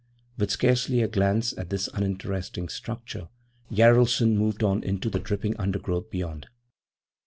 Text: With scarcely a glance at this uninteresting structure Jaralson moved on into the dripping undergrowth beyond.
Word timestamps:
With 0.35 0.49
scarcely 0.49 1.03
a 1.03 1.07
glance 1.07 1.55
at 1.59 1.69
this 1.69 1.87
uninteresting 1.93 2.69
structure 2.69 3.27
Jaralson 3.71 4.35
moved 4.35 4.63
on 4.63 4.81
into 4.81 5.11
the 5.11 5.19
dripping 5.19 5.55
undergrowth 5.57 6.09
beyond. 6.09 6.47